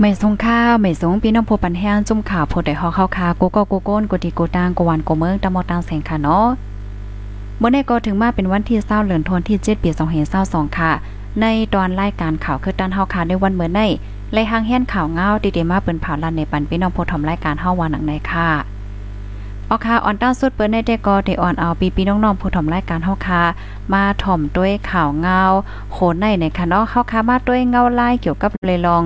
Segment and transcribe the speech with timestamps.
[0.00, 6.46] ไม่สงข้าวไม่สงพี่น้องผู้ปันแห้งจุ่มข่าวผู้ใดฮอเข้าคากูก็กูโก้นกูดีกูตางกูวันกูเมืองตะมอตางแสงค่ะเนาะ
[7.58, 10.92] เมื่อในก็ถึงมาเป็นวันที่เศร้าเหลือนทนที่เจ็ดปีสองเห็นเศร้าสองค่ะ
[11.40, 13.80] ในตอนรายการข่าวคือตันเฮาค่ะในวันเมื่อใน
[14.32, 18.73] ไล่หางแห่นข่าวเงาดีๆมาเปิ้นผ่าลันในปันพี่น้องผู้ทำรายการเฮาวันหนังในค่ะ
[19.74, 23.42] ออค่ะออนต้าสุดเปิ้นในเดกอเดออนเอาปีปีน้องๆผู้ทำรายการเฮาค่ะ
[23.92, 25.40] มาถ่อมด้วยข่าวเงา
[25.92, 29.02] โหนในในค่ะเนาะเฮาค่ะมาด้วยเงาลายเกี่ยวกับเลยลอง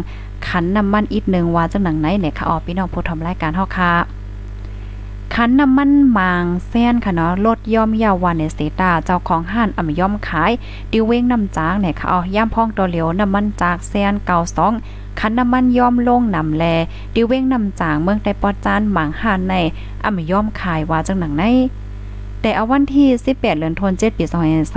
[0.47, 4.18] ขันน้ำมันอีกหนึ่งว่าจังหนังไหนเนี่ยค่ะออพี่น้องผู้ทำรายการเฮาค่ะ
[5.35, 10.53] ขันน้ำมันมางแซนค่ะเนาะลดย่อมยาววันในสตาเจ้าของห้านอ่ำย่อมขาย
[10.93, 14.73] ดิเว้งน้ำจางเนี่ยค่ะอ๋อย่ามพ้องตัวเหลียวน้ำมันจากแซนเก่าสอง
[15.19, 16.65] คันน้ำมันย่อมลงนำแล
[17.15, 19.55] ดิเว้งน้ำจางเมืองไต้ปอจานหมางห้านใน
[20.05, 21.45] อ่ำย่อมขายว่าจังหนังไหน
[22.41, 24.25] แต่เอาวันที่ 18เดือนธันวาคมปี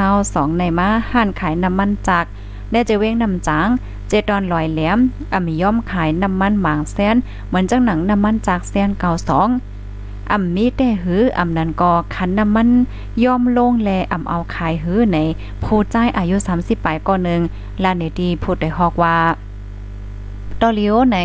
[0.04, 2.26] 2022ในมาห้านขายน้ำมันจาก
[2.72, 3.68] ได้จะเว้งน้ำจาง
[4.08, 4.98] เจดอนลอยแหลม
[5.34, 7.16] อ่ำย่อมขายน้ำมันหมางแซน
[7.48, 9.50] เหมือนจังหนังน้ำมันจากแซนเก่าสอง
[10.32, 12.70] อ่ำมีแต่หืออ่ำนันก็คันน้ำมัน
[13.24, 15.18] ย่อมลงแลอ่ำเอาขายหือใน
[15.64, 17.42] ผู้จ่ายอายุ 30ปลายก่อนนึง
[17.84, 19.18] ลานเนดีพูดได้ฮอกว่า
[20.62, 21.18] ตอเลียวใน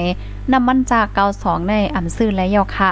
[0.53, 2.91] น้ำมันจากเกาสองในอ่ำซื้อและยอค่ะ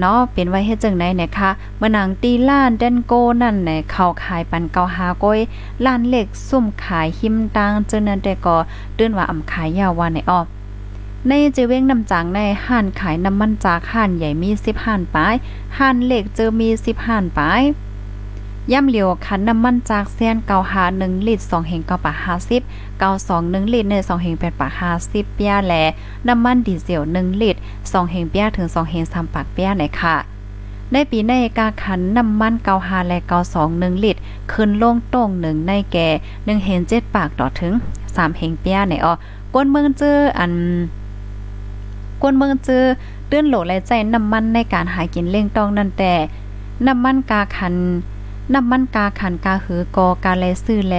[0.00, 3.12] เนาะเป็นไว้เฮ็ดจังได๋นะคะเมื่อนางตีล้านเดนโก
[3.42, 5.38] นั่นในเข้าขายปันเกาหาก้อย
[5.84, 8.56] ล้านเล็กซุ่มขายหิมตังเจอนั้นแต่ก็
[8.96, 10.40] ตื้นว่าอ่ำขายยาวว่าในออ
[11.28, 15.34] ในเจเว้งน้ำจางในห้านขายน้ำมันจากห้านใหญ่มี10ห้านปลาย
[15.78, 17.62] ห้านเล็กเจอมี10ห้านปลาย
[18.72, 22.16] ย่ำเหลียวคันน้ำมันจากแซนเกาหา1ลิตร2เฮงเกาปาก
[22.58, 25.74] 50เกา2 1ลิตรใน2เฮง8ปาก50เปียแล
[26.28, 30.16] น้ำมันดีเซล1ลิตร2เฮงเปียถึง2เฮง3ปากเปียไหนค่ะ
[30.92, 34.20] ในปีในกาขันน้ำมันเกาหาและเกา2 1ลิตร
[34.52, 37.72] ขึ้นลงตรง1ในแก่1เฮง7ปากต่อถึง
[38.04, 39.12] 3เฮงเปียไหนอ๋อ
[39.54, 40.52] ก้นเมืองเจออัน
[42.24, 42.84] ก้นเมืองเจอ
[43.30, 46.12] ตื้นโหลและใจน้ำมันในการหากินเล่งตองนั่นแต่
[46.86, 47.74] น้ำมันกาขัน
[48.54, 50.96] น้ำมันกาขันกาหือกอกาแลซื้อแล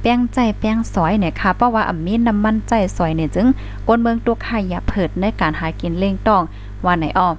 [0.00, 3.46] แป้งใจแป้งสอยเนี่ยค่ะเพราะว่าอ่ำมีน้ำมันใจสอยเนี่ยจึง
[3.86, 6.42] กวนเมืองตัวไข่อย่าเผิดในการหากินเล่งตอง
[6.84, 7.34] ว่าไหนออก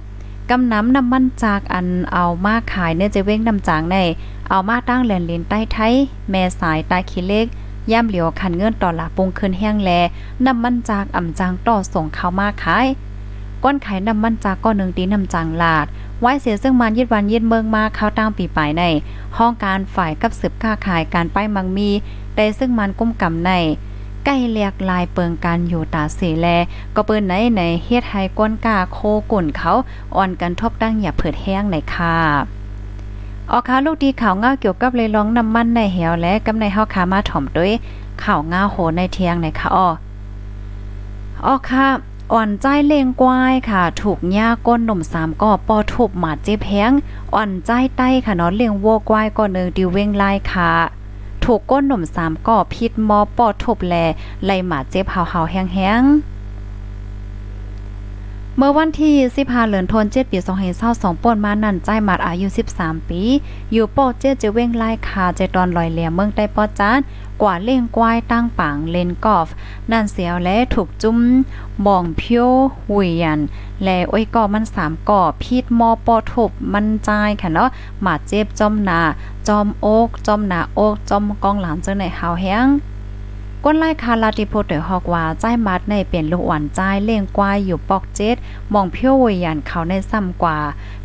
[0.50, 3.96] กำน้ำน้ำมันจากอันเอามาขายเนี่ยจะเว้งน้ำจางใน
[4.48, 5.94] เอามาตั้งแหลนลินใต้ไทย
[6.30, 7.46] แม่สายต้ขี้เล็ก
[7.90, 9.90] ย่ำเหลียวขันเงินต่อหละปงคืนแห้งแล
[10.46, 12.86] น้ำมันจากอ่ำจางต่อส่งเข้ามาขาย
[13.64, 15.86] ก้อนขายน้ำมันจากก้อนหนึ่งตีน้ำจางลาด
[16.20, 18.84] ไว้เสียซึ่งมันยึดวันยึดเมืองมาเข้าตั้งปีปลายใน
[19.36, 21.90] ห้องการฝ่ายกับสืบค้าขายการป้ายมังมี
[22.36, 23.50] ได้ซึ่งมันกุ้มกำใน
[24.24, 26.46] ใกล้เลียกลายเปิงการอยู่ตาเสแล
[26.94, 28.98] ก็เปิ้นไหนในเฮ็ดให้ก้นกาโค
[29.32, 29.72] กุ่นเขา
[30.16, 32.16] อ่อนกันทบตั้งอย่าเผิดแห้งในค่ะ
[33.50, 37.72] ออกคาลูกดีข่าวง่าเกี่ยวกับเลยร้องน้ำมันในเหวและกำในเฮาคามาถ่อมด้วย
[38.24, 39.88] ข่าวง่าโหในเทียงในค่ะอ้อ
[41.44, 41.86] ออค่ะ
[42.32, 46.92] อ่อนใจเลงกวายค่ะ ถูกย่าก้นหนุ่มสามก่อปอทุบหมาเจ็บแพง
[47.34, 50.72] อ่อนใจใต้ค่ะนาะเลียงวัวกวายก็เนึงดิวเวงไล่ค่ะ
[51.44, 53.94] ถูกก้นหนุ่มสามก่อพิษมอปอทุบแล
[54.44, 56.39] ไล่หมาเจ็บเฮาๆแห้งๆ
[58.62, 60.38] เมื่อวันที่15เดือนธันวาคมปี
[60.80, 63.22] 2022ป่นมานั่นใจหมาดอายุ 13 ปี
[63.72, 66.98] อยู่ปอเจจะเว้งไล่คาเจตอนลอยเหลี่ยมเมืองใต้ปอจาน
[67.42, 69.48] กว่าเล่งกวายตั้งปังเลนกอล์ฟ
[69.90, 71.18] นั่นเสียวและถูกจุ้ม
[71.86, 72.50] บ่องเพียว
[72.86, 73.40] หุยยัน
[73.84, 77.08] และอ้อยก่อมันสามก่อพีดมอปอทบมันใจ
[77.40, 77.68] ค่ะเนาะ
[78.02, 79.00] หมาเจ็บจอมนา
[79.48, 82.68] จอมโอกจอมนาโอกจอมกองหลานเจ้าในหาวแห้ง
[83.64, 88.36] ก้นไล่คาลาติโพเตอฮอกว่าใจมัดในเปลี่ยนลูกหวานใจเล่งกวายอยู่ปอกเจ็ด
[88.72, 90.58] มองเพี้ยววยันเขาในซ้ำกว่า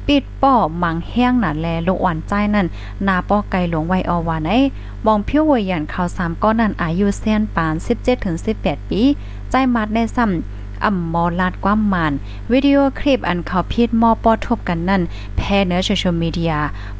[0.07, 0.53] ปิดป้อ
[0.83, 2.67] มังแห้งหนาแลลูกหวานใจนั่น
[3.07, 4.59] นาป้อไกลหลวงไวอวานไอ้
[5.05, 9.01] มองเพี้ยววยันเขาสามก้อนนั้นอายุเซียนปาน 17ถึง18 ปี
[9.49, 12.13] ใจมัดในซ้ำอ่ำมอลาดความมาน
[12.51, 15.01] วิดีโอคลิปอันเขาพิดมอปอทบกันนั่น
[15.37, 16.53] แพร่เนื้อโซเชียลมีเดีย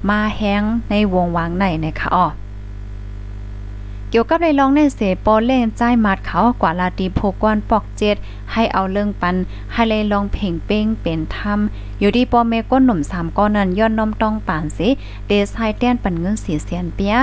[0.10, 2.28] มาแห้งในวงวางในนะคะอ๋อ
[4.18, 8.16] กี่ยวกับในลองในเสปอเล่งใจมัดเขากว่าลาตีโพกวนปอกเจ็ด
[8.52, 9.36] ให้เอาเรื่องปัน
[9.72, 11.60] ให้เลยลองเพ่งเป้งเป็นธรรม
[12.00, 14.90] อยู่ดีปอเมก้นหนุ่มสามก้อนนั้นย้อนน้อมต้องป่านสิ
[15.28, 17.16] เดซไฮเตียนปันเงินสีเสียนเปีย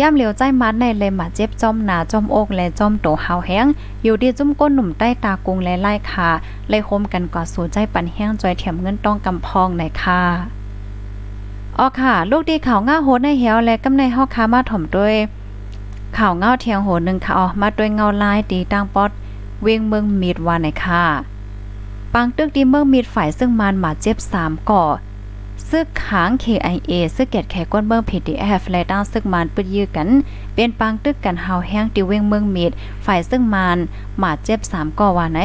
[0.00, 3.66] ย่ำเหลียวใจมัดในเลยมาเจ็บจอมหนาจอมอกและจอมโตหาวแห้ง
[4.02, 6.28] อยู่ดีจุ้มก้นหนุ่มใต้ตากุงและไล่ขา
[6.68, 10.20] เลยโฮมกันกว่าสู่ใจปันแห้งจอยเถียมเงินต้องกำพองในค่ะ
[11.78, 15.16] อ๋อค่ะ ลูกดีข่าวง่าโหดในเหียวและกำในฮอกคามาถ่อมด้วย
[16.18, 19.10] ข่าวเงาเทียงโหนึงค่ะออกมาด้วยเงาลายตีตั้งปอด
[19.62, 21.04] เวียงเมืองมีดวานในค่ะ
[22.12, 24.84] ปังตึกดีเมืองมีดฝ่ายซึ่งมันมาเจ็บ3ก่อ
[25.70, 30.08] ซึกขาง KIA ซึกเกตแขก้นเมือง PDF และตั้งซึกมันปึดยื้อกัน
[30.54, 32.72] เป็นปังตึกกันเฮาแห้งติเวงเมืองมีด
[33.06, 33.78] ฝ่ายซึ่งมัน
[34.22, 35.40] มาเจ็บ3ก่อว่าไหน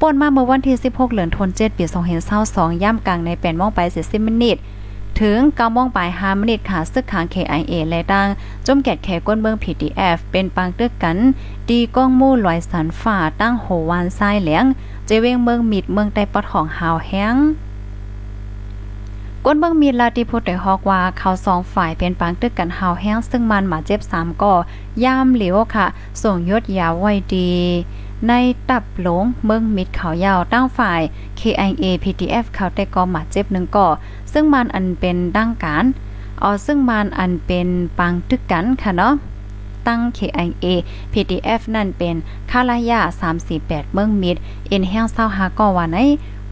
[0.00, 1.84] ป่นมาเมื่อวันที่ 16 เหลือนธันวาคมปี
[2.34, 4.56] 2022ย่ำกลางใน8โมงไป40มินิท
[5.20, 8.28] ถึง9โมงปลาย5มินิทค่ะซึกขาง KIA และดัง
[8.66, 11.16] จมแกดแขก้นเบิง PDF เป็นปังตึกกัน
[11.68, 14.64] ดีก้องมู่ลอยสันฝ่าตั้งโหวานซ้ายเหลียง
[15.06, 17.36] เจเวงเมืองมิดเมืองใต้ปอดของหาวแห้ง
[19.44, 24.54] ก้นเบิ่งมีลาติพุทธได้ฮอกว่าเขาสองฝ่ายเป็นปางตึกกันหาวแห้งซึ่งมันหมาเจ็บ3ก่อ
[25.04, 25.86] ย่ามเหลียวค่ะ
[26.22, 27.52] ส่งยศยาวไว้ดี
[28.28, 28.32] ใน
[28.70, 31.00] ตับหลงเมืองมิดเขายาวตั้งฝ่าย
[31.40, 33.88] KIA PTF เขาแต่ก่อมาเจ็บหนึ่งก่อ
[34.32, 35.84] ซึ่งมันอันเป็นดั้งการ
[36.42, 39.14] อ๋อซึ่งมันอันเป็นปังตึกกันค่ะเนาะ
[39.86, 40.66] ตั้ง KIA
[41.12, 42.14] PTF นั่นเป็น
[42.50, 43.00] คาลายา
[43.46, 44.36] 348 เมืองมิด
[44.68, 45.96] เอ็นแห้งเศร้าหาก่อว่าไห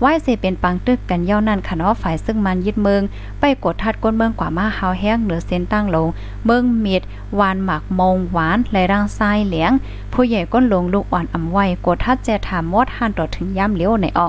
[0.04, 3.02] ว่าสิเป็นปังตึกกันเย่านั่นค่ะเนาะฝ่ายซึ่งมันยึดเมือง
[3.40, 6.08] ไปกดทัดก้นเมืองกว่ามาหาวแห้งเหนือเส้นตั้งลง
[6.44, 7.02] เมืองเมีด
[7.38, 9.72] วานหมักมงหวานและร่างทรายเหลียง
[10.12, 14.28] ผู้ใหญ่ก้นลงลูกอ่อนอำไว้กดทัดแจถามมดหันต่อถึงย่ำเลี้ยวในออ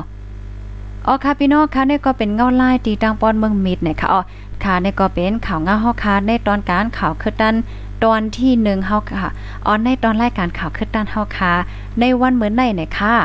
[1.08, 4.22] อ๋อค่ะพี่น้องค่ะนี่ก็เป็นเงาลายตีตังปอนเมืองมิดเนี่ยค่ะอ๋อ
[4.64, 7.56] ค่ะนี่ก็เป็นข่าวเงาเฮาค่ะในตอนการข่าวคือดัน
[8.04, 9.30] ตอนที่1เฮาค่ะ
[9.66, 11.52] อ๋อในตอนรายการข่าวคือดันเฮาค่ะ
[12.00, 13.16] ในวันเหมือนในเนี่ยค่ะ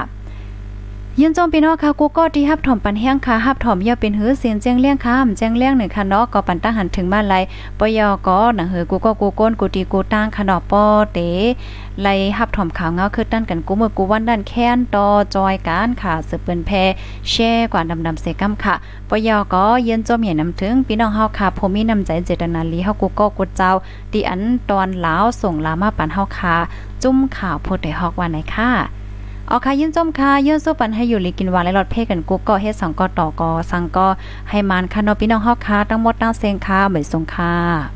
[1.20, 7.34] ยินจมพี่น้องค่ะกูก็ที่ฮับถ่อมปันแห้งค่ะฮับถมอย่าเป็นหือเสียนแจ้งเลี้ยงค่ะแจ้งเลี้ยงหนึ่งค่ะเนาะก็ปันตั้งหันถึงมาไล
[7.78, 11.18] ปยอก็หนังหือกูก็กูก้นกูตีกูตั้งค่ะเนาะปอเต
[12.02, 16.70] ไลฮับถ่อมข่าวเงาคือตั้นกันกูเมื่อกูวันด้านแค้นต่อจอยการค่ะสืบเปิ้นแพ
[17.30, 18.74] แช่กว่าดำๆเสกัมค่ะ
[19.08, 23.70] ปยอก็ยินจมเห็นนำถึงพี่น้องเฮาค่ะผมมีน้ำใจเจตนาลีเฮากูก็กูเจ้า
[24.12, 26.56] ดีอันตอนลาวส่งลามาปันเฮาค่ะ
[27.02, 28.70] จุ้มข่าวโพดได้ฮอกว่าไหนค่ะ
[29.48, 34.08] เอาค่ะยื่นจมค่ะยื่นสู้ปันให้อยู่ลีกินวานและรถเพ่กันกุ๊กก็เฮ็ดสองก็ต่อก็สังก็
[34.50, 37.95] ให้มันค่ะนอพี่น้องเฮาค่ะทั้งหมดตั้งเซงค่ะเหมือนสงค่ะ